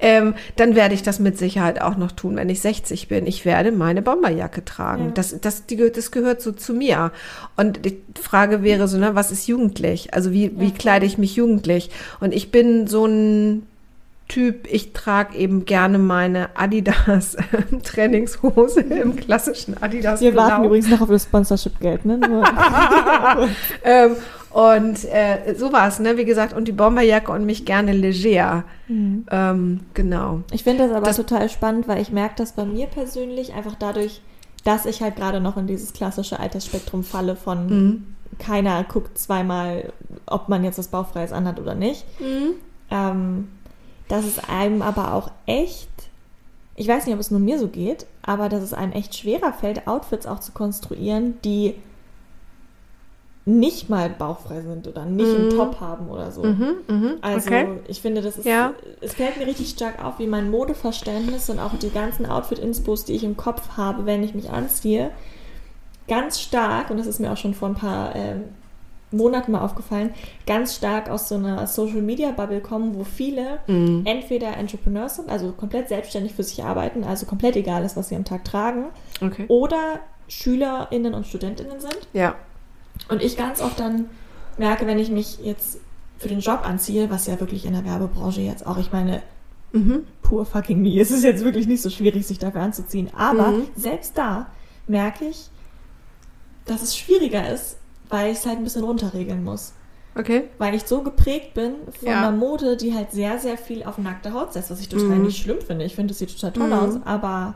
ähm, 0.00 0.34
dann 0.56 0.74
werde 0.74 0.94
ich 0.94 1.02
das 1.02 1.18
mit 1.18 1.36
Sicherheit 1.38 1.80
auch 1.82 1.96
noch 1.96 2.12
tun, 2.12 2.36
wenn 2.36 2.48
ich 2.48 2.60
60 2.60 3.08
bin. 3.08 3.26
Ich 3.26 3.44
werde 3.44 3.70
meine 3.72 4.02
Bomberjacke 4.02 4.64
tragen. 4.64 5.06
Ja. 5.06 5.10
Das, 5.12 5.38
das, 5.40 5.66
die, 5.66 5.76
gehört- 5.76 5.96
das 5.96 6.10
gehört 6.10 6.40
so 6.42 6.52
zu 6.52 6.72
mir. 6.74 7.12
Und 7.56 7.84
die 7.84 8.00
Frage 8.20 8.62
wäre 8.62 8.88
so, 8.88 8.98
ne, 8.98 9.14
was 9.14 9.30
ist 9.30 9.46
jugendlich? 9.46 10.14
Also 10.14 10.32
wie, 10.32 10.52
wie 10.58 10.70
kleide 10.72 11.06
ich 11.06 11.18
mich 11.18 11.36
jugendlich? 11.36 11.90
Und 12.20 12.32
ich 12.34 12.50
bin 12.50 12.86
so 12.86 13.04
ein 13.06 13.66
Typ, 14.28 14.68
ich 14.70 14.92
trage 14.92 15.36
eben 15.36 15.64
gerne 15.64 15.98
meine 15.98 16.50
Adidas 16.54 17.36
Trainingshose 17.82 18.80
im 19.02 19.16
klassischen 19.16 19.76
Adidas 19.82 20.20
Wir 20.20 20.36
warten 20.36 20.58
Blau. 20.60 20.66
übrigens 20.66 20.88
noch 20.88 21.00
auf 21.00 21.08
das 21.08 21.24
Sponsorship-Geld, 21.24 22.04
ne? 22.04 22.20
Ähm, 23.84 24.12
und 24.50 25.04
äh, 25.04 25.54
sowas, 25.56 25.98
ne, 26.00 26.16
wie 26.16 26.24
gesagt, 26.24 26.52
und 26.52 26.66
die 26.66 26.72
Bomberjacke 26.72 27.30
und 27.32 27.46
mich 27.46 27.64
gerne 27.64 27.92
leger. 27.92 28.64
Ähm, 28.88 29.80
genau. 29.94 30.40
Ich 30.52 30.64
finde 30.64 30.84
das 30.88 30.92
aber 30.96 31.06
Das- 31.06 31.16
total 31.16 31.48
spannend, 31.48 31.86
weil 31.88 32.02
ich 32.02 32.10
merke 32.10 32.34
das 32.36 32.52
bei 32.52 32.64
mir 32.64 32.86
persönlich 32.86 33.52
einfach 33.54 33.76
dadurch, 33.78 34.20
dass 34.64 34.86
ich 34.86 35.00
halt 35.02 35.16
gerade 35.16 35.40
noch 35.40 35.56
in 35.56 35.66
dieses 35.66 35.92
klassische 35.92 36.38
Altersspektrum 36.40 37.04
falle 37.04 37.36
von 37.36 37.66
Mhm. 37.68 38.06
keiner 38.38 38.82
guckt 38.84 39.16
zweimal, 39.18 39.92
ob 40.26 40.48
man 40.48 40.64
jetzt 40.64 40.78
das 40.78 40.88
Bauchfreies 40.88 41.32
anhat 41.32 41.60
oder 41.60 41.74
nicht. 41.74 42.04
Ähm, 42.90 43.48
dass 44.08 44.24
es 44.24 44.38
einem 44.48 44.82
aber 44.82 45.14
auch 45.14 45.30
echt, 45.46 45.88
ich 46.74 46.88
weiß 46.88 47.06
nicht, 47.06 47.14
ob 47.14 47.20
es 47.20 47.30
nur 47.30 47.38
mir 47.40 47.58
so 47.58 47.68
geht, 47.68 48.06
aber 48.22 48.48
dass 48.48 48.62
es 48.62 48.74
einem 48.74 48.92
echt 48.92 49.14
schwerer 49.16 49.52
fällt, 49.52 49.86
Outfits 49.86 50.26
auch 50.26 50.40
zu 50.40 50.50
konstruieren, 50.52 51.34
die 51.44 51.74
nicht 53.58 53.88
mal 53.90 54.08
bauchfrei 54.10 54.60
sind 54.60 54.86
oder 54.86 55.04
nicht 55.04 55.34
einen 55.34 55.50
Top 55.50 55.80
haben 55.80 56.08
oder 56.08 56.30
so. 56.30 56.44
Mhm, 56.44 56.74
mhm, 56.88 57.14
Also 57.20 57.48
okay. 57.48 57.66
ich 57.88 58.00
finde, 58.00 58.22
das 58.22 58.38
ist, 58.38 58.44
Ja. 58.46 58.72
es 59.00 59.14
fällt 59.14 59.36
mir 59.38 59.46
richtig 59.46 59.70
stark 59.70 60.04
auf, 60.04 60.18
wie 60.18 60.26
mein 60.26 60.50
Modeverständnis 60.50 61.50
und 61.50 61.58
auch 61.58 61.76
die 61.76 61.90
ganzen 61.90 62.26
Outfit-Inspos, 62.26 63.04
die 63.04 63.14
ich 63.14 63.24
im 63.24 63.36
Kopf 63.36 63.76
habe, 63.76 64.06
wenn 64.06 64.22
ich 64.22 64.34
mich 64.34 64.50
anziehe, 64.50 65.10
ganz 66.08 66.40
stark, 66.40 66.90
und 66.90 66.96
das 66.98 67.06
ist 67.06 67.18
mir 67.20 67.32
auch 67.32 67.36
schon 67.36 67.54
vor 67.54 67.68
ein 67.68 67.74
paar 67.74 68.14
ähm, 68.16 68.44
Monaten 69.12 69.50
mal 69.52 69.62
aufgefallen, 69.64 70.14
ganz 70.46 70.76
stark 70.76 71.10
aus 71.10 71.28
so 71.28 71.34
einer 71.34 71.66
Social-Media-Bubble 71.66 72.60
kommen, 72.60 72.94
wo 72.94 73.04
viele 73.04 73.58
Mhm. 73.66 74.02
entweder 74.04 74.56
Entrepreneurs 74.56 75.16
sind, 75.16 75.28
also 75.30 75.52
komplett 75.52 75.88
selbstständig 75.88 76.34
für 76.34 76.44
sich 76.44 76.62
arbeiten, 76.62 77.02
also 77.04 77.26
komplett 77.26 77.56
egal 77.56 77.84
ist, 77.84 77.96
was 77.96 78.08
sie 78.08 78.16
am 78.16 78.24
Tag 78.24 78.44
tragen, 78.44 78.86
Okay. 79.20 79.46
oder 79.48 79.98
SchülerInnen 80.28 81.12
und 81.14 81.26
StudentInnen 81.26 81.80
sind. 81.80 81.98
Ja. 82.12 82.36
Und 83.10 83.22
ich 83.22 83.36
ganz 83.36 83.60
oft 83.60 83.78
dann 83.80 84.06
merke, 84.58 84.86
wenn 84.86 84.98
ich 84.98 85.10
mich 85.10 85.38
jetzt 85.42 85.78
für 86.18 86.28
den 86.28 86.40
Job 86.40 86.60
anziehe, 86.64 87.10
was 87.10 87.26
ja 87.26 87.40
wirklich 87.40 87.64
in 87.64 87.72
der 87.72 87.84
Werbebranche 87.84 88.40
jetzt 88.40 88.66
auch, 88.66 88.78
ich 88.78 88.92
meine, 88.92 89.22
Mhm. 89.72 90.04
pur 90.22 90.44
fucking 90.44 90.82
me, 90.82 90.98
es 91.00 91.10
ist 91.10 91.22
jetzt 91.22 91.44
wirklich 91.44 91.66
nicht 91.68 91.80
so 91.82 91.90
schwierig, 91.90 92.26
sich 92.26 92.38
dafür 92.38 92.60
anzuziehen. 92.62 93.08
Aber 93.16 93.48
Mhm. 93.52 93.68
selbst 93.76 94.18
da 94.18 94.48
merke 94.88 95.26
ich, 95.26 95.48
dass 96.66 96.82
es 96.82 96.96
schwieriger 96.96 97.48
ist, 97.52 97.76
weil 98.08 98.32
ich 98.32 98.38
es 98.38 98.46
halt 98.46 98.58
ein 98.58 98.64
bisschen 98.64 98.84
runterregeln 98.84 99.42
muss. 99.44 99.72
Okay. 100.16 100.48
Weil 100.58 100.74
ich 100.74 100.82
so 100.84 101.02
geprägt 101.02 101.54
bin 101.54 101.74
von 101.98 102.08
Ja. 102.08 102.18
einer 102.18 102.32
Mode, 102.32 102.76
die 102.76 102.94
halt 102.94 103.12
sehr, 103.12 103.38
sehr 103.38 103.56
viel 103.56 103.84
auf 103.84 103.96
nackte 103.96 104.32
Haut 104.32 104.52
setzt, 104.52 104.70
was 104.70 104.80
ich 104.80 104.88
total 104.88 105.18
Mhm. 105.18 105.22
nicht 105.26 105.40
schlimm 105.40 105.60
finde. 105.64 105.84
Ich 105.84 105.94
finde, 105.94 106.12
es 106.12 106.18
sieht 106.18 106.32
total 106.34 106.52
toll 106.52 106.66
Mhm. 106.66 106.72
aus, 106.72 106.94
aber 107.04 107.54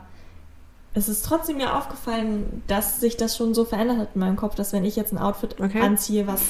es 0.95 1.09
ist 1.09 1.25
trotzdem 1.25 1.57
mir 1.57 1.75
aufgefallen, 1.77 2.63
dass 2.67 2.99
sich 3.01 3.17
das 3.17 3.35
schon 3.37 3.53
so 3.53 3.65
verändert 3.65 3.97
hat 3.99 4.09
in 4.15 4.21
meinem 4.21 4.37
Kopf, 4.37 4.55
dass 4.55 4.73
wenn 4.73 4.85
ich 4.85 4.95
jetzt 4.95 5.11
ein 5.11 5.17
Outfit 5.17 5.59
Okay. 5.59 5.81
anziehe, 5.81 6.25
was 6.25 6.41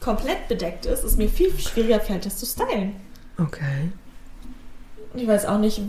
komplett 0.00 0.48
bedeckt 0.48 0.86
ist, 0.86 1.04
es 1.04 1.16
mir 1.16 1.28
viel 1.28 1.56
schwieriger 1.58 2.00
fällt, 2.00 2.26
das 2.26 2.38
zu 2.38 2.46
stylen. 2.46 2.94
Okay. 3.38 3.90
Ich 5.14 5.26
weiß 5.28 5.44
auch 5.46 5.58
nicht, 5.58 5.80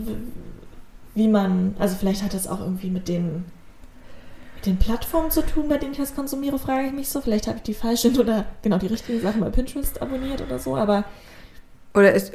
wie 1.14 1.28
man, 1.28 1.74
also 1.78 1.96
vielleicht 1.96 2.22
hat 2.22 2.34
das 2.34 2.46
auch 2.46 2.60
irgendwie 2.60 2.90
mit 2.90 3.08
den, 3.08 3.44
mit 4.56 4.66
den 4.66 4.76
Plattformen 4.78 5.30
zu 5.30 5.40
tun, 5.42 5.68
bei 5.68 5.78
denen 5.78 5.92
ich 5.92 5.98
das 5.98 6.14
konsumiere, 6.14 6.58
frage 6.58 6.88
ich 6.88 6.92
mich 6.92 7.08
so. 7.08 7.20
Vielleicht 7.22 7.46
habe 7.46 7.56
ich 7.56 7.62
die 7.62 7.74
falschen 7.74 8.18
oder 8.20 8.44
genau 8.62 8.76
die 8.78 8.86
richtigen 8.88 9.20
Sachen 9.20 9.40
bei 9.40 9.48
Pinterest 9.50 10.00
abonniert 10.02 10.42
oder 10.42 10.58
so, 10.58 10.76
aber 10.76 11.04
Oder 11.94 12.12
ist, 12.12 12.32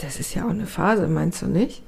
das 0.00 0.18
ist 0.18 0.34
ja 0.34 0.46
auch 0.46 0.50
eine 0.50 0.66
Phase, 0.66 1.06
meinst 1.06 1.42
du 1.42 1.46
nicht? 1.46 1.82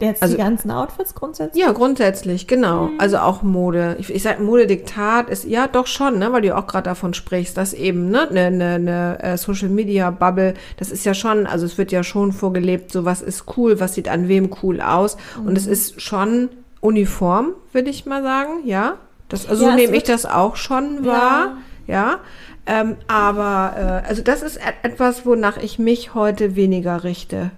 Jetzt 0.00 0.22
Also- 0.22 0.36
die 0.36 0.42
ganzen 0.42 0.70
Outfits 0.70 1.14
grundsätzlich. 1.14 1.62
Ja, 1.62 1.72
grundsätzlich, 1.72 2.46
genau. 2.46 2.90
Also 2.98 3.18
auch 3.18 3.42
Mode. 3.42 3.96
Ich, 3.98 4.14
ich 4.14 4.22
sag, 4.22 4.40
Modediktat 4.40 5.28
ist 5.30 5.44
ja 5.44 5.66
doch 5.66 5.86
schon, 5.86 6.18
ne, 6.18 6.32
weil 6.32 6.42
du 6.42 6.56
auch 6.56 6.66
gerade 6.66 6.84
davon 6.84 7.14
sprichst, 7.14 7.56
dass 7.56 7.72
eben 7.72 8.10
ne, 8.10 8.28
eine 8.28 8.50
ne, 8.50 8.78
ne, 8.78 9.18
äh, 9.22 9.36
Social 9.36 9.68
Media 9.68 10.10
Bubble, 10.10 10.54
das 10.76 10.90
ist 10.90 11.04
ja 11.04 11.14
schon, 11.14 11.46
also 11.46 11.66
es 11.66 11.78
wird 11.78 11.92
ja 11.92 12.02
schon 12.04 12.32
vorgelebt, 12.32 12.92
so 12.92 13.04
was 13.04 13.22
ist 13.22 13.44
cool, 13.56 13.80
was 13.80 13.94
sieht 13.94 14.08
an 14.08 14.28
wem 14.28 14.50
cool 14.62 14.80
aus 14.80 15.16
und 15.44 15.56
es 15.58 15.66
ist 15.66 16.00
schon 16.00 16.48
uniform, 16.80 17.54
würde 17.72 17.90
ich 17.90 18.06
mal 18.06 18.22
sagen, 18.22 18.50
ja. 18.64 18.94
Das, 19.28 19.46
also 19.48 19.64
Ja, 19.64 19.70
so 19.72 19.76
nehme 19.76 19.96
ich 19.96 20.04
das 20.04 20.24
auch 20.26 20.56
schon 20.56 21.04
wahr, 21.04 21.56
ja. 21.86 22.18
Ähm, 22.66 22.96
aber 23.08 24.02
äh, 24.04 24.08
also 24.08 24.22
das 24.22 24.42
ist 24.42 24.56
et- 24.58 24.74
etwas, 24.92 25.24
wonach 25.26 25.56
ich 25.56 25.78
mich 25.78 26.14
heute 26.14 26.54
weniger 26.54 27.02
richte. 27.02 27.50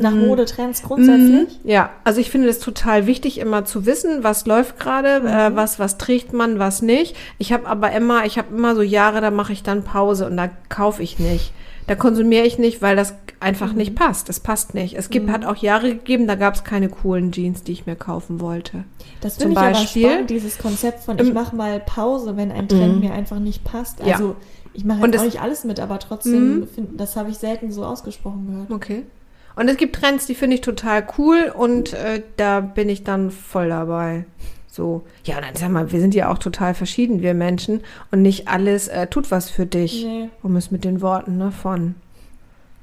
Nach 0.00 0.14
Modetrends 0.14 0.82
grundsätzlich. 0.82 1.60
Mhm. 1.64 1.68
Ja, 1.70 1.90
also 2.04 2.20
ich 2.20 2.30
finde 2.30 2.48
es 2.48 2.60
total 2.60 3.06
wichtig, 3.06 3.38
immer 3.38 3.64
zu 3.64 3.84
wissen, 3.84 4.22
was 4.22 4.46
läuft 4.46 4.78
gerade, 4.78 5.16
äh, 5.26 5.56
was 5.56 5.78
was 5.80 5.98
trägt 5.98 6.32
man, 6.32 6.58
was 6.60 6.82
nicht. 6.82 7.16
Ich 7.38 7.52
habe 7.52 7.66
aber 7.66 7.90
immer, 7.92 8.24
ich 8.24 8.38
habe 8.38 8.54
immer 8.54 8.76
so 8.76 8.82
Jahre, 8.82 9.20
da 9.20 9.30
mache 9.32 9.52
ich 9.52 9.64
dann 9.64 9.82
Pause 9.82 10.26
und 10.26 10.36
da 10.36 10.48
kaufe 10.68 11.02
ich 11.02 11.18
nicht. 11.18 11.52
Da 11.88 11.94
konsumiere 11.94 12.44
ich 12.44 12.58
nicht, 12.58 12.80
weil 12.82 12.96
das 12.96 13.14
einfach 13.40 13.72
nicht 13.72 13.94
passt. 13.94 14.28
Es 14.28 14.40
passt 14.40 14.74
nicht. 14.74 14.94
Es 14.94 15.08
gibt, 15.10 15.30
hat 15.30 15.46
auch 15.46 15.56
Jahre 15.56 15.88
gegeben, 15.94 16.26
da 16.26 16.34
gab 16.34 16.54
es 16.54 16.62
keine 16.62 16.90
coolen 16.90 17.32
Jeans, 17.32 17.62
die 17.62 17.72
ich 17.72 17.86
mir 17.86 17.96
kaufen 17.96 18.40
wollte. 18.40 18.84
Das 19.22 19.34
Zum 19.34 19.54
finde 19.54 19.54
ich 19.54 19.58
aber 19.66 19.72
Beispiel- 19.72 20.06
spannend, 20.06 20.30
dieses 20.30 20.58
Konzept 20.58 21.02
von 21.04 21.18
ich 21.18 21.32
mache 21.32 21.56
mal 21.56 21.80
Pause, 21.80 22.36
wenn 22.36 22.52
ein 22.52 22.68
Trend 22.68 23.00
mir 23.00 23.12
einfach 23.14 23.38
nicht 23.38 23.64
passt. 23.64 24.00
Ja. 24.04 24.14
Also 24.16 24.36
ich 24.74 24.84
mache 24.84 25.02
Und 25.02 25.12
jetzt 25.12 25.22
auch 25.22 25.24
nicht 25.24 25.40
alles 25.40 25.64
mit, 25.64 25.80
aber 25.80 25.98
trotzdem, 25.98 26.68
find, 26.72 27.00
das 27.00 27.16
habe 27.16 27.30
ich 27.30 27.38
selten 27.38 27.72
so 27.72 27.84
ausgesprochen 27.84 28.46
gehört. 28.48 28.70
Okay. 28.70 29.06
Und 29.58 29.66
es 29.66 29.76
gibt 29.76 29.96
Trends, 29.96 30.26
die 30.26 30.36
finde 30.36 30.54
ich 30.54 30.60
total 30.60 31.04
cool 31.18 31.52
und 31.52 31.92
äh, 31.92 32.22
da 32.36 32.60
bin 32.60 32.88
ich 32.88 33.02
dann 33.02 33.32
voll 33.32 33.70
dabei. 33.70 34.24
So, 34.68 35.02
ja, 35.24 35.40
dann 35.40 35.56
sag 35.56 35.70
mal, 35.70 35.90
wir 35.90 35.98
sind 35.98 36.14
ja 36.14 36.30
auch 36.30 36.38
total 36.38 36.74
verschieden, 36.74 37.22
wir 37.22 37.34
Menschen, 37.34 37.80
und 38.12 38.22
nicht 38.22 38.46
alles 38.46 38.86
äh, 38.86 39.08
tut 39.08 39.32
was 39.32 39.50
für 39.50 39.66
dich. 39.66 40.04
Nee. 40.04 40.28
Um 40.44 40.54
es 40.54 40.70
mit 40.70 40.84
den 40.84 41.00
Worten 41.00 41.38
ne, 41.38 41.50
von 41.50 41.96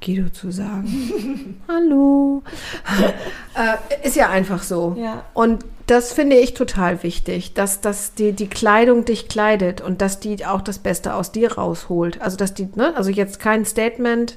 Guido 0.04 0.28
zu 0.28 0.50
sagen. 0.50 1.62
Hallo. 1.68 2.42
äh, 3.54 4.06
ist 4.06 4.16
ja 4.16 4.28
einfach 4.28 4.62
so. 4.62 4.96
Ja. 4.98 5.24
Und 5.32 5.64
das 5.86 6.12
finde 6.12 6.36
ich 6.36 6.52
total 6.52 7.02
wichtig, 7.02 7.54
dass, 7.54 7.80
dass 7.80 8.12
die, 8.12 8.32
die 8.32 8.48
Kleidung 8.48 9.06
dich 9.06 9.28
kleidet 9.28 9.80
und 9.80 10.02
dass 10.02 10.20
die 10.20 10.44
auch 10.44 10.60
das 10.60 10.78
Beste 10.78 11.14
aus 11.14 11.32
dir 11.32 11.52
rausholt. 11.52 12.20
Also 12.20 12.36
dass 12.36 12.52
die, 12.52 12.68
ne, 12.74 12.94
also 12.96 13.08
jetzt 13.08 13.40
kein 13.40 13.64
Statement 13.64 14.36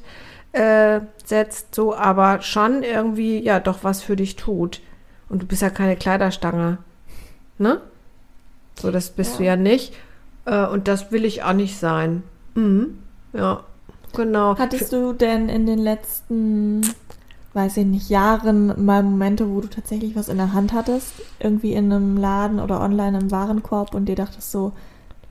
äh, 0.52 1.02
setzt, 1.26 1.76
so, 1.76 1.96
aber 1.96 2.42
schon 2.42 2.84
irgendwie, 2.84 3.40
ja, 3.40 3.60
doch 3.60 3.84
was 3.84 4.02
für 4.02 4.16
dich 4.16 4.36
tut. 4.36 4.82
Und 5.30 5.44
du 5.44 5.46
bist 5.46 5.62
ja 5.62 5.70
keine 5.70 5.96
Kleiderstange. 5.96 6.80
Ne? 7.58 7.82
So, 8.80 8.90
das 8.92 9.12
bist 9.12 9.34
Ja. 9.34 9.38
du 9.38 9.44
ja 9.46 9.56
nicht. 9.56 9.94
Äh, 10.46 10.66
und 10.66 10.88
das 10.88 11.12
will 11.12 11.26
ich 11.26 11.44
auch 11.44 11.54
nicht 11.54 11.78
sein. 11.78 12.24
Mhm. 12.56 12.98
Ja, 13.34 13.64
genau. 14.16 14.58
Hattest 14.58 14.92
du 14.92 15.14
denn 15.14 15.50
in 15.50 15.66
den 15.68 15.78
letzten, 15.78 16.82
weiß 17.54 17.78
ich 17.78 17.86
nicht, 17.86 18.10
Jahren 18.10 18.84
mal 18.84 19.04
Momente, 19.04 19.50
wo 19.50 19.62
du 19.62 19.68
tatsächlich 19.68 20.16
was 20.16 20.30
in 20.30 20.38
der 20.38 20.54
Hand 20.54 20.74
hattest? 20.74 21.12
Irgendwie 21.40 21.74
in 21.74 21.92
einem 21.94 22.18
Laden 22.18 22.60
oder 22.60 22.82
online 22.82 23.20
im 23.20 23.30
Warenkorb 23.32 23.94
und 23.94 24.06
dir 24.06 24.16
dachtest 24.16 24.52
so, 24.52 24.72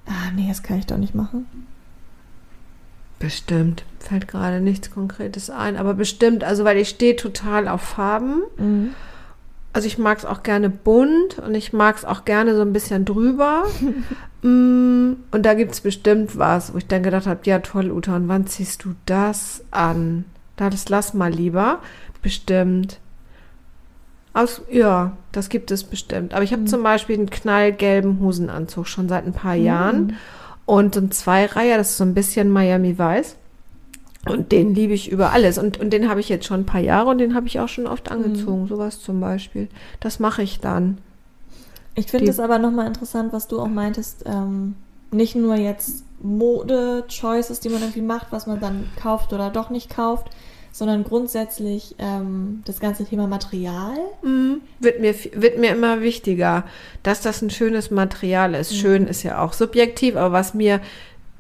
ah 0.07 0.31
nee, 0.37 0.47
das 0.49 0.63
kann 0.63 0.79
ich 0.79 0.87
doch 0.87 0.99
nicht 0.99 1.15
machen? 1.15 1.47
Bestimmt. 3.19 3.85
Fällt 3.99 4.29
gerade 4.29 4.61
nichts 4.61 4.91
Konkretes 4.91 5.51
ein, 5.51 5.77
aber 5.77 5.95
bestimmt. 5.95 6.45
Also, 6.45 6.65
weil 6.65 6.79
ich 6.79 6.89
stehe 6.89 7.17
total 7.17 7.69
auf 7.69 7.83
Farben. 7.83 8.43
Mhm. 8.57 8.95
Also 9.73 9.87
ich 9.87 9.99
mag 9.99 10.19
es 10.19 10.25
auch 10.25 10.43
gerne 10.43 10.71
bunt 10.71 11.39
und 11.39 11.55
ich 11.55 11.73
mag 11.73 11.97
es 11.97 12.05
auch 12.05 12.25
gerne 12.25 12.57
so 12.57 12.63
ein 12.63 12.73
bisschen 12.73 13.05
drüber. 13.05 13.65
Mm, 14.41 15.15
und 15.33 15.43
da 15.43 15.55
gibt 15.55 15.73
es 15.73 15.81
bestimmt 15.81 16.39
was, 16.39 16.73
wo 16.73 16.79
ich 16.79 16.87
dann 16.87 17.03
gedacht 17.03 17.27
habe, 17.27 17.41
ja 17.43 17.59
toll, 17.59 17.91
Uta, 17.91 18.15
und 18.15 18.29
wann 18.29 18.47
ziehst 18.47 18.85
du 18.85 18.95
das 19.05 19.65
an? 19.73 20.27
Das 20.55 20.89
lass 20.89 21.13
mal 21.13 21.33
lieber. 21.33 21.81
Bestimmt. 22.23 23.01
Aus, 24.35 24.63
ja, 24.71 25.17
das 25.33 25.49
gibt 25.49 25.73
es 25.73 25.83
bestimmt. 25.83 26.35
Aber 26.35 26.45
ich 26.45 26.53
habe 26.53 26.67
zum 26.67 26.85
Beispiel 26.85 27.17
einen 27.17 27.31
knallgelben 27.31 28.21
Hosenanzug 28.21 28.87
schon 28.87 29.09
seit 29.09 29.27
ein 29.27 29.33
paar 29.33 29.57
Jahren. 29.57 30.17
Und 30.69 30.97
so 30.97 31.01
ein 31.01 31.11
Zweireiher, 31.11 31.79
das 31.79 31.93
ist 31.93 31.97
so 31.97 32.05
ein 32.05 32.13
bisschen 32.13 32.51
Miami 32.51 32.99
Weiß. 32.99 33.37
Und 34.29 34.53
den 34.53 34.75
liebe 34.75 34.93
ich 34.93 35.11
über 35.11 35.33
alles. 35.33 35.57
Und, 35.57 35.81
und 35.81 35.95
den 35.95 36.11
habe 36.11 36.21
ich 36.21 36.29
jetzt 36.29 36.45
schon 36.45 36.61
ein 36.61 36.67
paar 36.67 36.83
Jahre 36.83 37.09
und 37.09 37.17
den 37.17 37.35
habe 37.35 37.47
ich 37.47 37.59
auch 37.59 37.69
schon 37.69 37.87
oft 37.87 38.11
angezogen. 38.11 38.67
Sowas 38.69 39.01
zum 39.01 39.19
Beispiel. 39.19 39.69
Das 40.01 40.21
mache 40.21 40.43
ich 40.43 40.61
dann. 40.61 40.99
Ich 41.95 42.09
finde 42.09 42.31
es 42.31 42.39
aber 42.39 42.59
nochmal 42.59 42.87
interessant, 42.87 43.33
was 43.33 43.49
du 43.49 43.59
auch 43.59 43.69
meintest, 43.69 44.25
ähm, 44.27 44.75
nicht 45.11 45.35
nur 45.35 45.57
jetzt 45.57 46.05
Mode-Choices, 46.21 47.61
die 47.61 47.71
man 47.71 47.81
irgendwie 47.81 48.03
macht, 48.03 48.27
was 48.29 48.47
man 48.47 48.61
dann 48.61 48.91
kauft 49.01 49.33
oder 49.33 49.49
doch 49.49 49.71
nicht 49.71 49.89
kauft, 49.89 50.29
sondern 50.79 51.03
grundsätzlich 51.03 51.97
ähm, 51.99 52.63
das 52.65 52.79
ganze 52.79 53.05
Thema 53.05 53.27
Material. 53.27 53.97
Mhm. 54.23 54.61
Wird, 54.79 55.01
mir, 55.01 55.13
wird 55.35 55.59
mir 55.59 55.73
immer 55.73 56.03
wichtiger, 56.03 56.65
dass 57.03 57.21
das 57.21 57.43
ein 57.43 57.51
schönes 57.51 57.91
Material 57.91 58.55
ist. 58.55 58.77
Schön 58.77 59.09
ist 59.09 59.25
ja 59.25 59.43
auch 59.43 59.55
subjektiv, 59.55 60.15
aber 60.15 60.33
was 60.33 60.55
mir, 60.55 60.81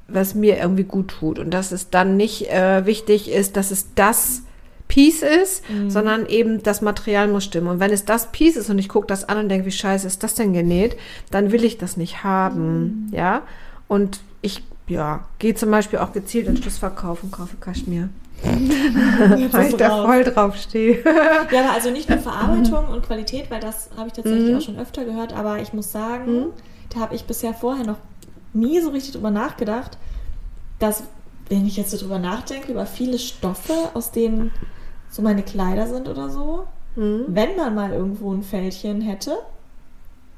was 0.09 0.35
mir 0.35 0.59
irgendwie 0.59 0.83
gut 0.83 1.09
tut. 1.21 1.39
Und 1.39 1.53
dass 1.53 1.71
es 1.71 1.89
dann 1.89 2.17
nicht 2.17 2.51
äh, 2.51 2.85
wichtig 2.85 3.31
ist, 3.31 3.57
dass 3.57 3.71
es 3.71 3.95
das 3.95 4.43
Piece 4.89 5.23
ist, 5.23 5.63
sondern 5.87 6.27
eben 6.27 6.63
das 6.63 6.81
Material 6.81 7.29
muss 7.29 7.45
stimmen. 7.45 7.69
Und 7.69 7.79
wenn 7.79 7.93
es 7.93 8.07
das 8.07 8.33
Piece 8.33 8.57
ist 8.57 8.71
und 8.71 8.79
ich 8.79 8.89
gucke 8.89 9.07
das 9.07 9.29
an 9.29 9.39
und 9.39 9.51
denke, 9.51 9.67
wie 9.67 9.71
scheiße 9.71 10.07
ist 10.07 10.23
das 10.23 10.35
denn 10.35 10.55
genäht, 10.55 10.97
dann 11.31 11.53
will 11.53 11.63
ich 11.63 11.77
das 11.77 11.99
nicht 11.99 12.25
haben. 12.25 13.09
Ja. 13.13 13.43
Und 13.87 14.21
ich, 14.41 14.65
ja, 14.89 15.27
gehe 15.39 15.55
zum 15.55 15.71
Beispiel 15.71 15.99
auch 15.99 16.15
gezielt 16.15 16.49
in 16.49 16.57
Schlussverkauf 16.57 17.23
und 17.23 17.31
kaufe 17.31 17.57
Kaschmir. 17.61 18.09
Weil 18.43 19.69
ich 19.69 19.77
da 19.77 20.03
voll 20.05 20.25
drauf 20.25 20.57
stehe. 20.57 21.03
Ja, 21.51 21.61
aber 21.65 21.73
also 21.73 21.91
nicht 21.91 22.09
nur 22.09 22.19
Verarbeitung 22.19 22.89
und 22.89 23.03
Qualität, 23.05 23.51
weil 23.51 23.61
das 23.61 23.91
habe 23.97 24.09
ich 24.09 24.13
tatsächlich 24.15 24.51
Mhm. 24.51 24.57
auch 24.57 24.61
schon 24.61 24.79
öfter 24.79 25.05
gehört, 25.05 25.33
aber 25.33 25.61
ich 25.61 25.73
muss 25.73 25.91
sagen, 25.93 26.47
da 26.95 27.01
habe 27.01 27.15
ich 27.15 27.25
bisher 27.25 27.55
vorher 27.55 27.85
noch 27.87 27.99
nie 28.53 28.81
so 28.81 28.91
richtig 28.91 29.13
drüber 29.15 29.31
nachgedacht, 29.31 29.99
dass, 30.79 31.05
wenn 31.49 31.67
ich 31.67 31.77
jetzt 31.77 31.91
so 31.91 31.97
drüber 31.99 32.19
nachdenke, 32.19 32.71
über 32.73 32.87
viele 32.87 33.19
Stoffe, 33.19 33.73
aus 33.95 34.11
denen 34.11 34.53
so 35.09 35.23
meine 35.23 35.43
Kleider 35.43 35.87
sind 35.87 36.09
oder 36.09 36.29
so, 36.31 36.65
Mhm. 36.97 37.25
wenn 37.29 37.57
man 37.57 37.75
mal 37.75 37.93
irgendwo 37.93 38.33
ein 38.33 38.43
Fältchen 38.43 39.01
hätte, 39.01 39.39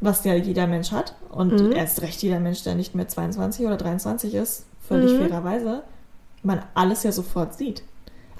was 0.00 0.24
ja 0.24 0.34
jeder 0.34 0.66
Mensch 0.66 0.92
hat, 0.92 1.14
und 1.30 1.52
Mhm. 1.62 1.72
erst 1.72 2.02
recht 2.02 2.22
jeder 2.22 2.40
Mensch, 2.40 2.62
der 2.62 2.74
nicht 2.74 2.94
mehr 2.94 3.08
22 3.08 3.66
oder 3.66 3.76
23 3.76 4.34
ist, 4.34 4.66
völlig 4.86 5.12
Mhm. 5.12 5.18
fairerweise, 5.18 5.82
man 6.42 6.62
alles 6.74 7.02
ja 7.02 7.12
sofort 7.12 7.54
sieht. 7.54 7.82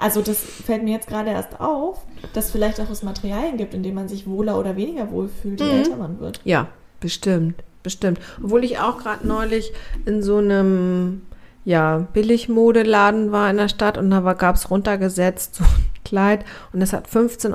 Also 0.01 0.23
das 0.23 0.39
fällt 0.39 0.83
mir 0.85 0.93
jetzt 0.95 1.09
gerade 1.09 1.31
erst 1.31 1.61
auf, 1.61 1.99
dass 2.33 2.51
vielleicht 2.51 2.81
auch 2.81 2.91
es 2.91 3.03
Materialien 3.03 3.57
gibt, 3.57 3.75
in 3.75 3.83
denen 3.83 3.95
man 3.95 4.09
sich 4.09 4.27
wohler 4.27 4.59
oder 4.59 4.77
weniger 4.77 5.11
wohl 5.11 5.29
fühlt, 5.29 5.61
je 5.61 5.67
Mhm. 5.67 5.79
älter 5.79 5.97
man 5.97 6.21
wird. 6.21 6.41
Ja, 6.45 6.69
bestimmt, 7.01 7.63
bestimmt. 7.83 8.19
Obwohl 8.43 8.65
ich 8.65 8.79
auch 8.79 8.99
gerade 8.99 9.27
neulich 9.27 9.73
in 10.07 10.23
so 10.23 10.39
einem 10.39 11.23
ja, 11.65 12.07
Billigmodeladen 12.15 13.33
war 13.33 13.51
in 13.51 13.59
der 13.59 13.69
Stadt 13.69 13.99
und 13.99 14.11
da 14.11 14.21
gab 14.33 14.57
es 14.57 14.71
runtergesetzt 14.71 15.57
so 15.57 15.65
ein 15.65 15.85
Kleid 16.05 16.45
und 16.73 16.81
das 16.81 16.93
hat 16.95 17.07
15,99 17.07 17.53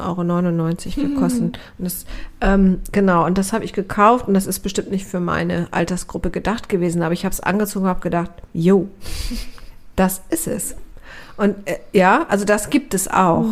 Euro 0.99 1.09
gekostet. 1.09 1.41
Und 1.79 1.85
das, 1.85 2.05
ähm, 2.39 2.79
genau, 2.91 3.25
und 3.25 3.37
das 3.39 3.51
habe 3.51 3.65
ich 3.65 3.73
gekauft 3.73 4.27
und 4.27 4.35
das 4.35 4.45
ist 4.45 4.59
bestimmt 4.59 4.91
nicht 4.91 5.05
für 5.07 5.19
meine 5.19 5.67
Altersgruppe 5.71 6.29
gedacht 6.29 6.69
gewesen, 6.69 7.01
aber 7.01 7.13
ich 7.13 7.25
habe 7.25 7.33
es 7.33 7.39
angezogen 7.41 7.85
und 7.85 7.89
habe 7.89 8.01
gedacht, 8.01 8.31
jo, 8.53 8.87
das 9.95 10.21
ist 10.29 10.47
es. 10.47 10.75
Und 11.37 11.55
äh, 11.67 11.77
ja, 11.93 12.25
also 12.29 12.45
das 12.45 12.69
gibt 12.69 12.93
es 12.93 13.07
auch. 13.07 13.45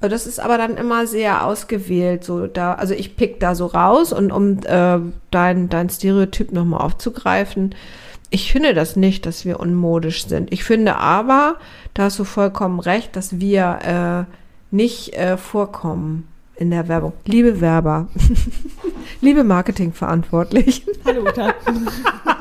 Äh, 0.00 0.08
Das 0.08 0.26
ist 0.26 0.38
aber 0.38 0.58
dann 0.58 0.76
immer 0.76 1.06
sehr 1.06 1.44
ausgewählt. 1.46 2.24
So 2.24 2.46
da, 2.46 2.74
also 2.74 2.94
ich 2.94 3.16
pick 3.16 3.40
da 3.40 3.54
so 3.54 3.66
raus 3.66 4.12
und 4.12 4.30
um 4.32 4.58
äh, 4.64 4.98
dein, 5.30 5.68
dein 5.68 5.88
Stereotyp 5.90 6.52
nochmal 6.52 6.80
aufzugreifen, 6.80 7.74
ich 8.30 8.50
finde 8.50 8.74
das 8.74 8.96
nicht, 8.96 9.26
dass 9.26 9.44
wir 9.44 9.60
unmodisch 9.60 10.26
sind. 10.26 10.52
Ich 10.52 10.64
finde 10.64 10.96
aber, 10.96 11.56
da 11.94 12.04
hast 12.04 12.18
du 12.18 12.24
vollkommen 12.24 12.80
recht, 12.80 13.14
dass 13.16 13.38
wir 13.38 14.26
äh, 14.30 14.74
nicht 14.74 15.14
äh, 15.14 15.36
vorkommen 15.36 16.26
in 16.56 16.70
der 16.70 16.88
Werbung. 16.88 17.12
Liebe 17.26 17.60
Werber, 17.60 18.08
liebe 19.20 19.44
Marketingverantwortlichen, 19.44 20.84
Hallo 21.04 21.22
Uta. 21.22 21.54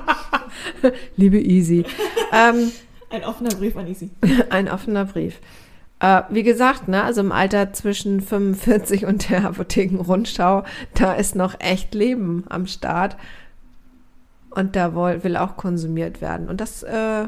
liebe 1.16 1.40
Easy. 1.40 1.86
ähm, 2.32 2.72
Ein 3.14 3.26
offener 3.26 3.52
Brief 3.52 3.78
an 3.78 3.86
Isi. 3.86 4.10
Ein 4.50 4.68
offener 4.68 5.06
Brief. 5.06 5.40
Äh, 6.00 6.24
wie 6.30 6.42
gesagt, 6.42 6.88
ne, 6.88 7.04
also 7.04 7.22
im 7.22 7.32
Alter 7.32 7.72
zwischen 7.72 8.22
45 8.22 9.06
und 9.06 9.30
der 9.30 9.46
Apothekenrundschau, 9.46 10.64
da 10.96 11.14
ist 11.14 11.36
noch 11.36 11.60
echt 11.60 11.94
Leben 11.94 12.44
am 12.50 12.66
Start. 12.66 13.16
Und 14.50 14.76
da 14.76 14.96
woll, 14.96 15.24
will 15.24 15.38
auch 15.38 15.58
konsumiert 15.58 16.22
werden. 16.22 16.50
Und 16.50 16.60
das, 16.60 16.82
äh, 16.82 17.28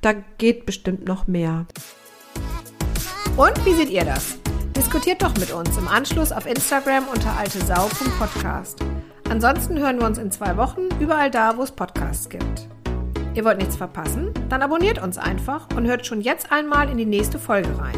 da 0.00 0.12
geht 0.38 0.66
bestimmt 0.66 1.06
noch 1.06 1.28
mehr. 1.28 1.66
Und 3.36 3.64
wie 3.64 3.74
seht 3.74 3.90
ihr 3.90 4.04
das? 4.04 4.36
Diskutiert 4.76 5.22
doch 5.22 5.36
mit 5.36 5.52
uns 5.52 5.78
im 5.78 5.86
Anschluss 5.86 6.32
auf 6.32 6.44
Instagram 6.44 7.04
unter 7.14 7.36
altesau.podcast. 7.36 8.80
Ansonsten 9.30 9.78
hören 9.78 10.00
wir 10.00 10.06
uns 10.06 10.18
in 10.18 10.32
zwei 10.32 10.56
Wochen 10.56 10.88
überall 10.98 11.30
da, 11.30 11.56
wo 11.56 11.62
es 11.62 11.70
Podcasts 11.70 12.28
gibt. 12.28 12.68
Ihr 13.38 13.44
wollt 13.44 13.58
nichts 13.58 13.76
verpassen? 13.76 14.34
Dann 14.48 14.62
abonniert 14.62 15.00
uns 15.00 15.16
einfach 15.16 15.68
und 15.76 15.86
hört 15.86 16.04
schon 16.04 16.20
jetzt 16.20 16.50
einmal 16.50 16.90
in 16.90 16.98
die 16.98 17.04
nächste 17.04 17.38
Folge 17.38 17.68
rein. 17.78 17.94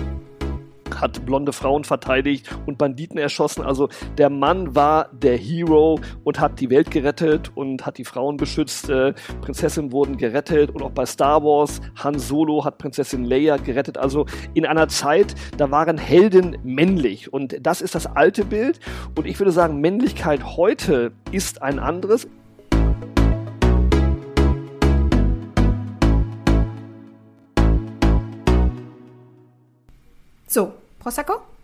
hat 0.95 1.25
blonde 1.25 1.55
Frauen 1.55 1.85
verteidigt 1.85 2.55
und 2.67 2.77
Banditen 2.77 3.17
erschossen. 3.17 3.63
Also 3.63 3.89
der 4.19 4.29
Mann 4.29 4.75
war 4.75 5.09
der 5.13 5.39
Hero 5.39 5.99
und 6.25 6.41
hat 6.41 6.61
die 6.61 6.69
Welt 6.69 6.91
gerettet 6.91 7.53
und 7.55 7.87
hat 7.87 7.97
die 7.97 8.05
Frauen 8.05 8.37
beschützt. 8.37 8.91
Äh, 8.91 9.15
Prinzessinnen 9.41 9.93
wurden 9.93 10.19
gerettet 10.19 10.69
und 10.69 10.83
auch 10.83 10.91
bei 10.91 11.07
Star 11.07 11.43
Wars 11.43 11.81
Han 12.05 12.19
Solo 12.19 12.63
hat 12.67 12.77
Prinzessin 12.77 13.25
Leia 13.25 13.57
gerettet. 13.57 13.97
Also 13.97 14.27
in 14.53 14.67
einer 14.67 14.89
Zeit, 14.89 15.35
da 15.57 15.71
waren 15.71 15.97
Helden 15.97 16.59
männlich 16.65 17.33
und 17.33 17.57
das 17.63 17.81
ist 17.81 17.95
das 17.95 18.05
alte 18.05 18.45
Bild. 18.45 18.79
Und 19.17 19.27
ich 19.27 19.41
würde 19.41 19.53
sagen, 19.53 19.81
Männlichkeit 19.81 20.45
heute 20.59 21.13
ist 21.33 21.63
ein 21.63 21.79
anderes. 21.79 22.29
So, 30.51 30.75
Prosecco? 30.99 31.51